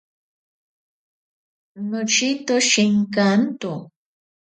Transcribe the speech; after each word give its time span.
Noshinto 1.89 2.55
shenkanto. 2.69 3.71